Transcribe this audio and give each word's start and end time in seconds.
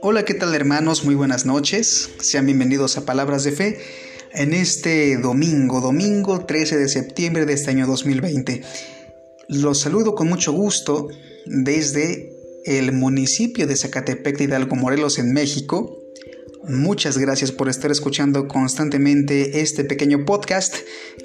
Hola, 0.00 0.24
¿qué 0.24 0.34
tal 0.34 0.54
hermanos? 0.54 1.04
Muy 1.04 1.14
buenas 1.14 1.46
noches. 1.46 2.10
Sean 2.20 2.44
bienvenidos 2.46 2.96
a 2.98 3.04
Palabras 3.04 3.44
de 3.44 3.52
Fe 3.52 3.78
en 4.32 4.52
este 4.52 5.16
domingo, 5.16 5.80
domingo 5.80 6.44
13 6.44 6.76
de 6.76 6.88
septiembre 6.88 7.46
de 7.46 7.54
este 7.54 7.70
año 7.70 7.86
2020. 7.86 8.62
Los 9.48 9.80
saludo 9.80 10.14
con 10.14 10.28
mucho 10.28 10.52
gusto 10.52 11.08
desde 11.46 12.32
el 12.64 12.92
municipio 12.92 13.66
de 13.66 13.76
Zacatepec 13.76 14.36
de 14.36 14.44
Hidalgo 14.44 14.76
Morelos 14.76 15.18
en 15.18 15.32
México. 15.32 15.98
Muchas 16.64 17.18
gracias 17.18 17.50
por 17.50 17.68
estar 17.68 17.90
escuchando 17.90 18.46
constantemente 18.46 19.60
este 19.60 19.82
pequeño 19.84 20.24
podcast 20.24 20.76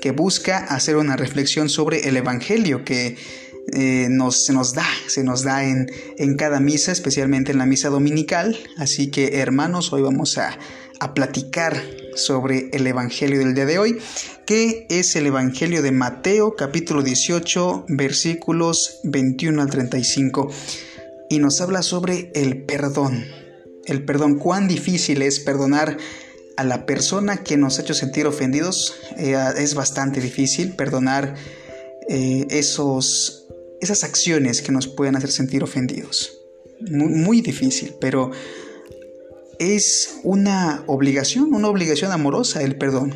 que 0.01 0.11
busca 0.11 0.57
hacer 0.57 0.97
una 0.97 1.15
reflexión 1.15 1.69
sobre 1.69 2.07
el 2.07 2.17
Evangelio 2.17 2.83
que 2.83 3.17
eh, 3.73 4.07
nos, 4.09 4.45
se 4.45 4.53
nos 4.53 4.73
da, 4.73 4.87
se 5.07 5.23
nos 5.23 5.43
da 5.43 5.65
en, 5.65 5.91
en, 6.17 6.35
cada 6.35 6.59
misa, 6.59 6.91
especialmente 6.91 7.51
en 7.51 7.57
la 7.57 7.65
misa 7.65 7.89
dominical. 7.89 8.57
Así 8.77 9.11
que 9.11 9.39
hermanos, 9.39 9.91
hoy 9.91 10.01
vamos 10.01 10.37
a, 10.37 10.57
a 10.99 11.13
platicar 11.13 11.81
sobre 12.15 12.69
el 12.73 12.87
Evangelio 12.87 13.39
del 13.39 13.53
día 13.53 13.65
de 13.65 13.79
hoy, 13.79 13.97
que 14.45 14.87
es 14.89 15.15
el 15.15 15.27
Evangelio 15.27 15.81
de 15.81 15.91
Mateo 15.91 16.55
capítulo 16.55 17.03
18 17.03 17.85
versículos 17.89 18.99
21 19.03 19.61
al 19.61 19.69
35. 19.69 20.49
Y 21.29 21.39
nos 21.39 21.59
habla 21.61 21.83
sobre 21.83 22.31
el 22.35 22.63
perdón. 22.63 23.25
El 23.85 24.03
perdón, 24.03 24.37
cuán 24.37 24.67
difícil 24.67 25.21
es 25.21 25.39
perdonar 25.39 25.97
a 26.55 26.63
la 26.63 26.85
persona 26.85 27.37
que 27.37 27.57
nos 27.57 27.77
ha 27.77 27.83
hecho 27.83 27.93
sentir 27.93 28.27
ofendidos. 28.27 28.95
Eh, 29.17 29.35
es 29.57 29.75
bastante 29.75 30.19
difícil 30.19 30.73
perdonar 30.75 31.35
eh, 32.09 32.47
esos 32.49 33.46
esas 33.81 34.03
acciones 34.03 34.61
que 34.61 34.71
nos 34.71 34.87
pueden 34.87 35.15
hacer 35.15 35.31
sentir 35.31 35.63
ofendidos. 35.63 36.37
Muy, 36.89 37.41
difícil, 37.41 37.95
pero 37.99 38.31
es 39.59 40.19
una 40.23 40.83
obligación, 40.87 41.53
una 41.53 41.69
obligación 41.69 42.11
amorosa 42.11 42.63
el 42.63 42.77
perdón. 42.77 43.15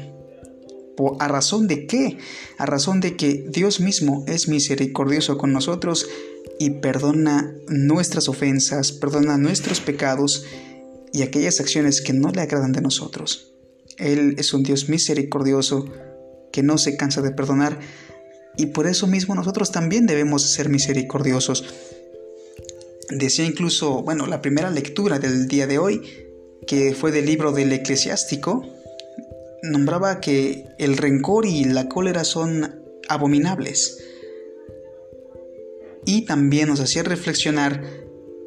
¿A 1.19 1.27
razón 1.27 1.67
de 1.67 1.87
qué? 1.87 2.17
A 2.57 2.65
razón 2.65 2.99
de 2.99 3.15
que 3.15 3.45
Dios 3.49 3.79
mismo 3.79 4.23
es 4.27 4.47
misericordioso 4.47 5.37
con 5.37 5.51
nosotros 5.51 6.07
y 6.59 6.69
perdona 6.69 7.55
nuestras 7.67 8.29
ofensas, 8.29 8.91
perdona 8.91 9.37
nuestros 9.37 9.79
pecados 9.79 10.45
y 11.11 11.23
aquellas 11.23 11.59
acciones 11.59 12.01
que 12.01 12.13
no 12.13 12.29
le 12.31 12.41
agradan 12.41 12.71
de 12.71 12.81
nosotros. 12.81 13.53
Él 13.97 14.35
es 14.37 14.53
un 14.53 14.63
Dios 14.63 14.89
misericordioso 14.89 15.85
que 16.51 16.63
no 16.63 16.77
se 16.77 16.97
cansa 16.97 17.21
de 17.21 17.31
perdonar 17.31 17.79
y 18.57 18.67
por 18.67 18.87
eso 18.87 19.07
mismo 19.07 19.35
nosotros 19.35 19.71
también 19.71 20.05
debemos 20.05 20.51
ser 20.51 20.69
misericordiosos. 20.69 21.65
Decía 23.09 23.45
incluso, 23.45 24.03
bueno, 24.03 24.27
la 24.27 24.41
primera 24.41 24.69
lectura 24.69 25.19
del 25.19 25.47
día 25.47 25.67
de 25.67 25.77
hoy, 25.77 26.01
que 26.67 26.93
fue 26.93 27.11
del 27.11 27.25
libro 27.25 27.51
del 27.51 27.73
eclesiástico, 27.73 28.65
nombraba 29.63 30.19
que 30.19 30.65
el 30.79 30.97
rencor 30.97 31.45
y 31.45 31.65
la 31.65 31.87
cólera 31.87 32.23
son 32.23 32.81
abominables. 33.07 33.97
Y 36.05 36.25
también 36.25 36.69
nos 36.69 36.79
hacía 36.79 37.03
reflexionar 37.03 37.83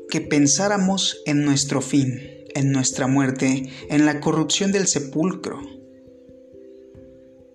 que 0.09 0.21
pensáramos 0.21 1.23
en 1.27 1.45
nuestro 1.45 1.81
fin, 1.81 2.45
en 2.55 2.73
nuestra 2.73 3.07
muerte, 3.07 3.71
en 3.89 4.07
la 4.07 4.21
corrupción 4.21 4.73
del 4.73 4.87
sepulcro 4.87 5.61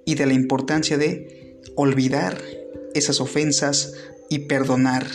y 0.05 0.16
de 0.16 0.25
la 0.25 0.33
importancia 0.33 0.97
de 0.97 1.39
olvidar 1.76 2.42
esas 2.94 3.22
ofensas 3.22 3.94
y 4.30 4.40
perdonar. 4.40 5.08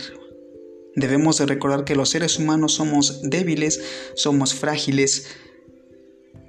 Debemos 0.95 1.37
de 1.37 1.45
recordar 1.45 1.83
que 1.83 1.95
los 1.95 2.09
seres 2.09 2.39
humanos 2.39 2.73
somos 2.73 3.21
débiles, 3.21 3.81
somos 4.15 4.53
frágiles, 4.53 5.27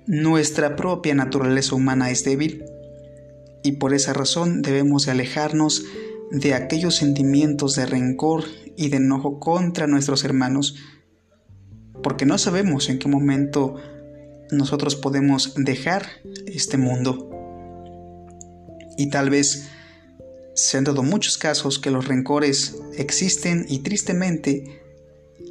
nuestra 0.06 0.76
propia 0.76 1.16
naturaleza 1.16 1.75
humana 1.75 2.10
es 2.10 2.22
débil 2.22 2.65
y 3.65 3.72
por 3.72 3.93
esa 3.93 4.12
razón 4.12 4.62
debemos 4.62 5.06
de 5.06 5.12
alejarnos 5.12 5.84
de 6.31 6.54
aquellos 6.54 6.94
sentimientos 6.94 7.75
de 7.75 7.87
rencor 7.87 8.44
y 8.76 8.88
de 8.88 8.99
enojo 8.99 9.41
contra 9.41 9.88
nuestros 9.88 10.25
hermanos, 10.25 10.76
porque 12.03 12.26
no 12.26 12.38
sabemos 12.38 12.88
en 12.88 13.00
qué 13.00 13.09
momento 13.09 13.76
nosotros 14.53 14.94
podemos 14.94 15.54
dejar 15.56 16.06
este 16.47 16.76
mundo. 16.76 17.28
Y 18.97 19.10
tal 19.10 19.31
vez 19.31 19.69
se 20.56 20.78
han 20.78 20.84
dado 20.84 21.03
muchos 21.03 21.37
casos 21.37 21.78
que 21.78 21.91
los 21.91 22.09
rencores 22.09 22.77
existen 22.97 23.67
y 23.69 23.81
tristemente 23.81 24.83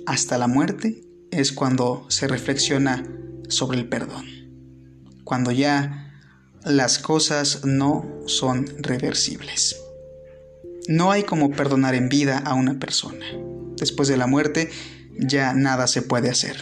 hasta 0.08 0.40
la 0.40 0.48
muerte 0.48 1.04
es 1.30 1.52
cuando 1.52 2.06
se 2.10 2.28
reflexiona 2.28 3.08
sobre 3.48 3.78
el 3.78 3.88
perdón. 3.88 4.26
Cuando 5.24 5.52
ya 5.52 6.12
las 6.64 6.98
cosas 6.98 7.64
no 7.66 8.24
son 8.26 8.66
reversibles. 8.80 9.80
No 10.88 11.12
hay 11.12 11.22
como 11.22 11.52
perdonar 11.52 11.94
en 11.94 12.10
vida 12.10 12.40
a 12.40 12.56
una 12.56 12.80
persona. 12.80 13.26
Después 13.78 14.08
de 14.08 14.18
la 14.18 14.26
muerte 14.26 14.72
ya 15.20 15.54
nada 15.54 15.86
se 15.86 16.02
puede 16.02 16.32
hacer. 16.32 16.58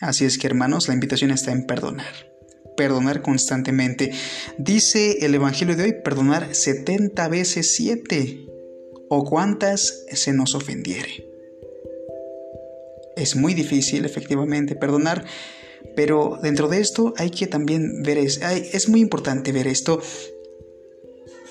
Así 0.00 0.24
es 0.24 0.38
que 0.38 0.46
hermanos, 0.46 0.88
la 0.88 0.94
invitación 0.94 1.30
está 1.30 1.52
en 1.52 1.66
perdonar 1.66 2.30
perdonar 2.80 3.20
constantemente. 3.20 4.10
Dice 4.56 5.18
el 5.20 5.34
Evangelio 5.34 5.76
de 5.76 5.82
hoy, 5.82 5.94
perdonar 6.02 6.54
70 6.54 7.28
veces 7.28 7.74
7 7.76 8.46
o 9.10 9.22
cuantas 9.26 10.06
se 10.10 10.32
nos 10.32 10.54
ofendiere. 10.54 11.26
Es 13.16 13.36
muy 13.36 13.52
difícil 13.52 14.06
efectivamente 14.06 14.76
perdonar, 14.76 15.26
pero 15.94 16.38
dentro 16.42 16.68
de 16.68 16.80
esto 16.80 17.12
hay 17.18 17.28
que 17.28 17.46
también 17.46 18.02
ver, 18.02 18.16
es, 18.16 18.40
es 18.40 18.88
muy 18.88 19.00
importante 19.00 19.52
ver 19.52 19.66
esto, 19.66 20.00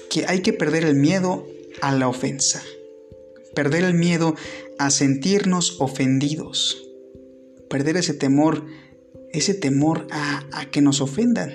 que 0.09 0.25
hay 0.27 0.39
que 0.39 0.53
perder 0.53 0.83
el 0.83 0.95
miedo 0.95 1.45
a 1.79 1.93
la 1.95 2.07
ofensa, 2.07 2.63
perder 3.53 3.83
el 3.83 3.93
miedo 3.93 4.33
a 4.79 4.89
sentirnos 4.89 5.79
ofendidos, 5.79 6.89
perder 7.69 7.97
ese 7.97 8.15
temor 8.15 8.65
ese 9.33 9.53
temor 9.53 10.07
a, 10.11 10.65
que 10.71 10.81
nos 10.81 11.01
ofendan. 11.01 11.51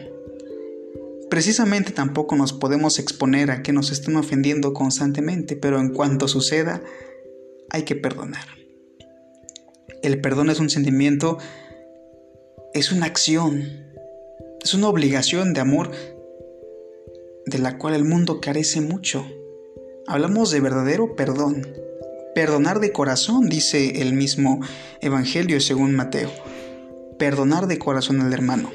Precisamente 1.31 1.91
tampoco 1.91 2.37
nos 2.37 2.53
podemos 2.53 2.99
exponer 2.99 3.51
a 3.51 3.63
que 3.63 3.73
nos 3.73 3.91
estén 3.91 4.17
ofendiendo 4.17 4.73
constantemente, 4.73 5.57
pero 5.57 5.81
en 5.81 5.93
cuanto 5.93 6.29
suceda, 6.29 6.83
hay 7.71 7.83
que 7.83 7.97
perdonar. 7.97 8.47
El 10.03 10.21
perdón 10.21 10.51
es 10.51 10.61
un 10.61 10.71
sentimiento, 10.71 11.39
es 12.73 12.93
una 12.93 13.07
acción, 13.07 13.65
es 14.63 14.75
una 14.75 14.89
obligación 14.89 15.55
de 15.55 15.61
amor 15.61 15.91
de 17.47 17.59
la 17.59 17.79
cual 17.79 17.95
el 17.95 18.05
mundo 18.05 18.41
carece 18.41 18.81
mucho. 18.81 19.27
Hablamos 20.07 20.51
de 20.51 20.61
verdadero 20.61 21.17
perdón. 21.17 21.67
Perdonar 22.35 22.81
de 22.81 22.91
corazón, 22.91 23.49
dice 23.49 24.03
el 24.03 24.13
mismo 24.13 24.61
Evangelio 25.01 25.61
según 25.61 25.95
Mateo 25.95 26.31
perdonar 27.19 27.67
de 27.67 27.79
corazón 27.79 28.21
al 28.21 28.33
hermano. 28.33 28.71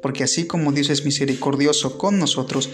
Porque 0.00 0.24
así 0.24 0.46
como 0.46 0.72
Dios 0.72 0.90
es 0.90 1.04
misericordioso 1.04 1.98
con 1.98 2.18
nosotros, 2.18 2.70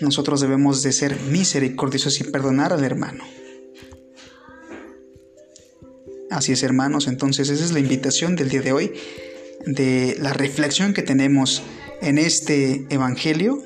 nosotros 0.00 0.40
debemos 0.40 0.82
de 0.82 0.92
ser 0.92 1.18
misericordiosos 1.30 2.20
y 2.20 2.24
perdonar 2.24 2.72
al 2.72 2.84
hermano. 2.84 3.24
Así 6.30 6.52
es, 6.52 6.62
hermanos, 6.62 7.08
entonces 7.08 7.48
esa 7.48 7.64
es 7.64 7.72
la 7.72 7.80
invitación 7.80 8.36
del 8.36 8.50
día 8.50 8.60
de 8.60 8.72
hoy, 8.72 8.92
de 9.66 10.16
la 10.20 10.32
reflexión 10.32 10.94
que 10.94 11.02
tenemos 11.02 11.62
en 12.00 12.18
este 12.18 12.86
Evangelio, 12.90 13.62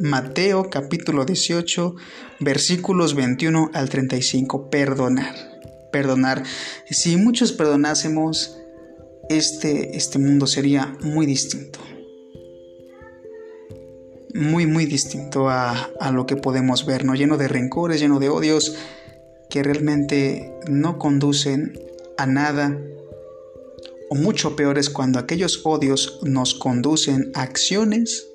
Mateo 0.00 0.70
capítulo 0.70 1.26
18, 1.26 1.94
versículos 2.40 3.14
21 3.14 3.70
al 3.74 3.90
35, 3.90 4.70
perdonar 4.70 5.49
perdonar. 5.90 6.42
Si 6.90 7.16
muchos 7.16 7.52
perdonásemos, 7.52 8.56
este, 9.28 9.96
este 9.96 10.18
mundo 10.18 10.46
sería 10.46 10.96
muy 11.02 11.26
distinto. 11.26 11.78
Muy, 14.34 14.66
muy 14.66 14.86
distinto 14.86 15.48
a, 15.48 15.90
a 16.00 16.12
lo 16.12 16.26
que 16.26 16.36
podemos 16.36 16.86
ver, 16.86 17.04
¿no? 17.04 17.14
Lleno 17.14 17.36
de 17.36 17.48
rencores, 17.48 18.00
lleno 18.00 18.18
de 18.18 18.28
odios 18.28 18.76
que 19.48 19.62
realmente 19.62 20.52
no 20.68 20.98
conducen 20.98 21.78
a 22.16 22.26
nada. 22.26 22.76
O 24.08 24.14
mucho 24.14 24.56
peor 24.56 24.78
es 24.78 24.90
cuando 24.90 25.18
aquellos 25.18 25.62
odios 25.64 26.20
nos 26.22 26.54
conducen 26.54 27.32
a 27.34 27.42
acciones 27.42 28.26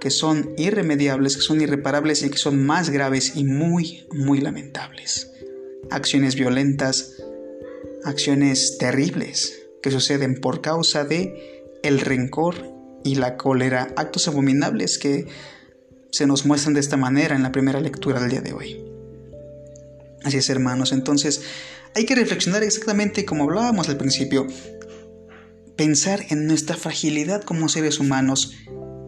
que 0.00 0.10
son 0.10 0.54
irremediables, 0.58 1.36
que 1.36 1.42
son 1.42 1.60
irreparables 1.60 2.22
y 2.22 2.30
que 2.30 2.38
son 2.38 2.64
más 2.64 2.90
graves 2.90 3.36
y 3.36 3.44
muy, 3.44 4.06
muy 4.12 4.40
lamentables 4.40 5.33
acciones 5.90 6.34
violentas, 6.34 7.22
acciones 8.04 8.78
terribles 8.78 9.60
que 9.82 9.90
suceden 9.90 10.40
por 10.40 10.60
causa 10.60 11.04
de 11.04 11.62
el 11.82 12.00
rencor 12.00 12.54
y 13.04 13.16
la 13.16 13.36
cólera, 13.36 13.92
actos 13.96 14.28
abominables 14.28 14.98
que 14.98 15.26
se 16.10 16.26
nos 16.26 16.46
muestran 16.46 16.74
de 16.74 16.80
esta 16.80 16.96
manera 16.96 17.36
en 17.36 17.42
la 17.42 17.52
primera 17.52 17.80
lectura 17.80 18.20
del 18.20 18.30
día 18.30 18.40
de 18.40 18.52
hoy. 18.52 18.84
Así 20.22 20.38
es, 20.38 20.48
hermanos, 20.48 20.92
entonces 20.92 21.42
hay 21.94 22.06
que 22.06 22.14
reflexionar 22.14 22.62
exactamente 22.62 23.24
como 23.24 23.44
hablábamos 23.44 23.88
al 23.88 23.98
principio, 23.98 24.46
pensar 25.76 26.20
en 26.30 26.46
nuestra 26.46 26.76
fragilidad 26.76 27.42
como 27.42 27.68
seres 27.68 28.00
humanos 28.00 28.52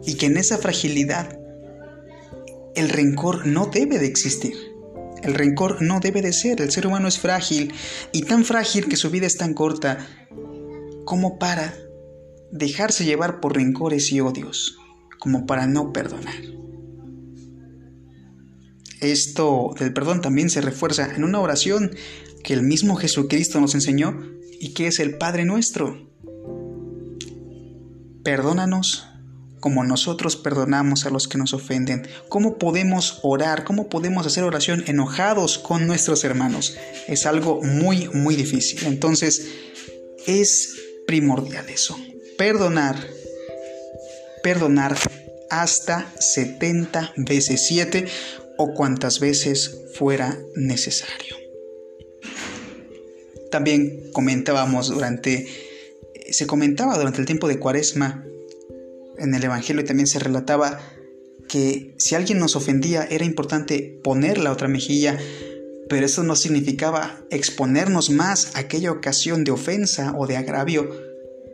y 0.04 0.16
que 0.16 0.26
en 0.26 0.36
esa 0.36 0.58
fragilidad 0.58 1.38
el 2.74 2.90
rencor 2.90 3.46
no 3.46 3.66
debe 3.66 3.98
de 3.98 4.06
existir. 4.06 4.54
El 5.22 5.34
rencor 5.34 5.82
no 5.82 6.00
debe 6.00 6.22
de 6.22 6.32
ser. 6.32 6.60
El 6.60 6.70
ser 6.70 6.86
humano 6.86 7.08
es 7.08 7.18
frágil 7.18 7.72
y 8.12 8.22
tan 8.22 8.44
frágil 8.44 8.88
que 8.88 8.96
su 8.96 9.10
vida 9.10 9.26
es 9.26 9.36
tan 9.36 9.54
corta 9.54 10.06
como 11.04 11.38
para 11.38 11.74
dejarse 12.52 13.04
llevar 13.04 13.40
por 13.40 13.54
rencores 13.54 14.12
y 14.12 14.20
odios, 14.20 14.78
como 15.18 15.46
para 15.46 15.66
no 15.66 15.92
perdonar. 15.92 16.34
Esto 19.00 19.74
del 19.78 19.92
perdón 19.92 20.20
también 20.20 20.50
se 20.50 20.60
refuerza 20.60 21.14
en 21.14 21.22
una 21.22 21.40
oración 21.40 21.94
que 22.42 22.54
el 22.54 22.62
mismo 22.62 22.96
Jesucristo 22.96 23.60
nos 23.60 23.74
enseñó 23.74 24.20
y 24.58 24.72
que 24.72 24.86
es 24.86 25.00
el 25.00 25.18
Padre 25.18 25.44
nuestro. 25.44 26.10
Perdónanos 28.24 29.06
como 29.66 29.82
nosotros 29.82 30.36
perdonamos 30.36 31.06
a 31.06 31.10
los 31.10 31.26
que 31.26 31.38
nos 31.38 31.52
ofenden. 31.52 32.06
¿Cómo 32.28 32.56
podemos 32.56 33.18
orar? 33.22 33.64
¿Cómo 33.64 33.88
podemos 33.88 34.24
hacer 34.24 34.44
oración 34.44 34.84
enojados 34.86 35.58
con 35.58 35.88
nuestros 35.88 36.22
hermanos? 36.22 36.76
Es 37.08 37.26
algo 37.26 37.60
muy, 37.64 38.08
muy 38.10 38.36
difícil. 38.36 38.86
Entonces, 38.86 39.44
es 40.24 40.72
primordial 41.08 41.68
eso. 41.68 41.98
Perdonar. 42.38 42.94
Perdonar 44.44 44.96
hasta 45.50 46.12
70 46.16 47.14
veces 47.16 47.66
7 47.66 48.06
o 48.58 48.72
cuantas 48.72 49.18
veces 49.18 49.80
fuera 49.94 50.38
necesario. 50.54 51.34
También 53.50 54.12
comentábamos 54.12 54.90
durante, 54.90 55.48
se 56.30 56.46
comentaba 56.46 56.96
durante 56.96 57.18
el 57.18 57.26
tiempo 57.26 57.48
de 57.48 57.58
Cuaresma 57.58 58.24
en 59.18 59.34
el 59.34 59.44
Evangelio 59.44 59.84
también 59.84 60.06
se 60.06 60.18
relataba 60.18 60.80
que 61.48 61.94
si 61.98 62.14
alguien 62.14 62.38
nos 62.38 62.56
ofendía 62.56 63.06
era 63.10 63.24
importante 63.24 64.00
poner 64.02 64.38
la 64.38 64.52
otra 64.52 64.68
mejilla, 64.68 65.18
pero 65.88 66.06
eso 66.06 66.22
no 66.22 66.34
significaba 66.34 67.20
exponernos 67.30 68.10
más 68.10 68.56
a 68.56 68.60
aquella 68.60 68.90
ocasión 68.90 69.44
de 69.44 69.52
ofensa 69.52 70.14
o 70.16 70.26
de 70.26 70.36
agravio, 70.36 70.90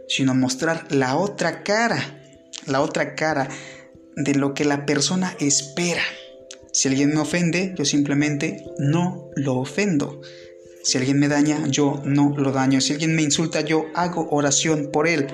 sino 0.09 0.35
mostrar 0.35 0.87
la 0.91 1.17
otra 1.17 1.63
cara, 1.63 2.23
la 2.67 2.81
otra 2.81 3.15
cara 3.15 3.49
de 4.17 4.35
lo 4.35 4.55
que 4.55 4.65
la 4.65 4.87
persona 4.87 5.37
espera. 5.41 6.03
Si 6.73 6.89
alguien 6.89 7.11
me 7.11 7.21
ofende, 7.21 7.75
yo 7.77 7.85
simplemente 7.85 8.65
no 8.79 9.31
lo 9.37 9.57
ofendo. 9.57 10.23
Si 10.83 10.99
alguien 10.99 11.21
me 11.21 11.29
daña, 11.29 11.67
yo 11.69 12.03
no 12.05 12.35
lo 12.37 12.51
daño. 12.51 12.81
Si 12.81 12.93
alguien 12.93 13.15
me 13.15 13.23
insulta, 13.23 13.61
yo 13.61 13.87
hago 13.95 14.29
oración 14.31 14.91
por 14.91 15.07
él. 15.07 15.29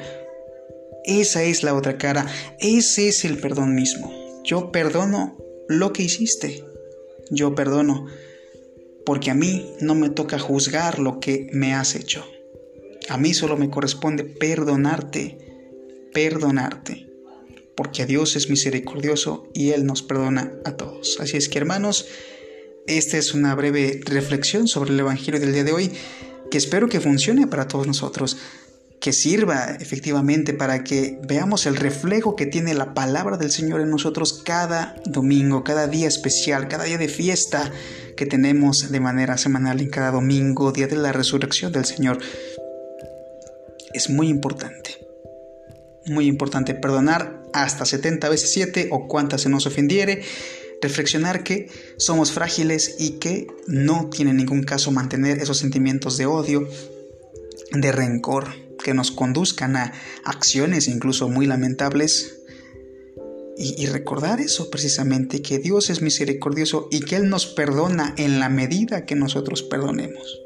Esa 1.08 1.42
es 1.42 1.62
la 1.62 1.74
otra 1.74 1.96
cara, 1.96 2.26
ese 2.60 3.08
es 3.08 3.24
el 3.24 3.38
perdón 3.38 3.74
mismo. 3.74 4.42
Yo 4.44 4.70
perdono 4.70 5.38
lo 5.66 5.94
que 5.94 6.02
hiciste. 6.02 6.62
Yo 7.30 7.54
perdono 7.54 8.04
porque 9.06 9.30
a 9.30 9.34
mí 9.34 9.72
no 9.80 9.94
me 9.94 10.10
toca 10.10 10.38
juzgar 10.38 10.98
lo 10.98 11.18
que 11.18 11.48
me 11.50 11.72
has 11.72 11.94
hecho. 11.94 12.26
A 13.08 13.16
mí 13.16 13.32
solo 13.32 13.56
me 13.56 13.70
corresponde 13.70 14.22
perdonarte, 14.22 15.38
perdonarte, 16.12 17.10
porque 17.74 18.04
Dios 18.04 18.36
es 18.36 18.50
misericordioso 18.50 19.48
y 19.54 19.70
Él 19.70 19.86
nos 19.86 20.02
perdona 20.02 20.52
a 20.66 20.76
todos. 20.76 21.16
Así 21.20 21.38
es 21.38 21.48
que 21.48 21.56
hermanos, 21.56 22.06
esta 22.86 23.16
es 23.16 23.32
una 23.32 23.54
breve 23.54 24.02
reflexión 24.04 24.68
sobre 24.68 24.92
el 24.92 25.00
Evangelio 25.00 25.40
del 25.40 25.54
día 25.54 25.64
de 25.64 25.72
hoy 25.72 25.90
que 26.50 26.58
espero 26.58 26.86
que 26.90 27.00
funcione 27.00 27.46
para 27.46 27.66
todos 27.66 27.86
nosotros 27.86 28.36
que 29.00 29.12
sirva 29.12 29.76
efectivamente 29.78 30.54
para 30.54 30.82
que 30.82 31.20
veamos 31.26 31.66
el 31.66 31.76
reflejo 31.76 32.34
que 32.34 32.46
tiene 32.46 32.74
la 32.74 32.94
palabra 32.94 33.36
del 33.36 33.50
Señor 33.50 33.80
en 33.80 33.90
nosotros 33.90 34.42
cada 34.44 34.96
domingo, 35.04 35.62
cada 35.62 35.86
día 35.86 36.08
especial, 36.08 36.68
cada 36.68 36.84
día 36.84 36.98
de 36.98 37.08
fiesta 37.08 37.70
que 38.16 38.26
tenemos 38.26 38.90
de 38.90 39.00
manera 39.00 39.38
semanal 39.38 39.80
en 39.80 39.90
cada 39.90 40.10
domingo, 40.10 40.72
día 40.72 40.88
de 40.88 40.96
la 40.96 41.12
resurrección 41.12 41.72
del 41.72 41.84
Señor. 41.84 42.18
Es 43.94 44.10
muy 44.10 44.28
importante, 44.28 44.98
muy 46.06 46.26
importante 46.26 46.74
perdonar 46.74 47.42
hasta 47.52 47.84
70 47.84 48.28
veces 48.28 48.52
7 48.52 48.88
o 48.90 49.06
cuantas 49.06 49.42
se 49.42 49.48
nos 49.48 49.66
ofendiere, 49.66 50.22
reflexionar 50.82 51.44
que 51.44 51.70
somos 51.96 52.32
frágiles 52.32 52.96
y 52.98 53.18
que 53.18 53.46
no 53.68 54.10
tiene 54.10 54.32
ningún 54.34 54.64
caso 54.64 54.90
mantener 54.90 55.38
esos 55.38 55.58
sentimientos 55.58 56.16
de 56.16 56.26
odio, 56.26 56.68
de 57.72 57.92
rencor, 57.92 58.67
que 58.88 58.94
nos 58.94 59.10
conduzcan 59.10 59.76
a 59.76 59.92
acciones 60.24 60.88
incluso 60.88 61.28
muy 61.28 61.44
lamentables. 61.44 62.38
Y, 63.58 63.84
recordar 63.84 64.40
eso 64.40 64.70
precisamente, 64.70 65.42
que 65.42 65.58
Dios 65.58 65.90
es 65.90 66.00
misericordioso 66.00 66.88
y 66.90 67.00
que 67.00 67.16
Él 67.16 67.28
nos 67.28 67.44
perdona 67.44 68.14
en 68.16 68.40
la 68.40 68.48
medida 68.48 69.04
que 69.04 69.14
nosotros 69.14 69.62
perdonemos. 69.62 70.40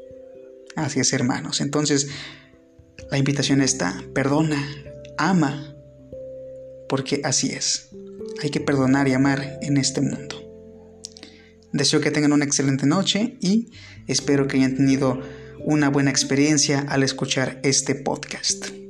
Así 0.75 0.99
es, 0.99 1.13
hermanos. 1.13 1.61
Entonces, 1.61 2.09
la 3.09 3.17
invitación 3.17 3.61
está, 3.61 4.03
perdona, 4.13 4.61
ama, 5.17 5.73
porque 6.89 7.21
así 7.23 7.47
es. 7.51 7.91
Hay 8.41 8.49
que 8.49 8.59
perdonar 8.59 9.07
y 9.07 9.13
amar 9.13 9.57
en 9.61 9.77
este 9.77 10.01
mundo. 10.01 10.35
Deseo 11.71 12.01
que 12.01 12.11
tengan 12.11 12.33
una 12.33 12.43
excelente 12.43 12.87
noche 12.87 13.37
y 13.39 13.71
espero 14.07 14.47
que 14.47 14.57
hayan 14.57 14.75
tenido 14.75 15.21
una 15.63 15.89
buena 15.89 16.09
experiencia 16.09 16.85
al 16.89 17.03
escuchar 17.03 17.59
este 17.63 17.95
podcast. 17.95 18.82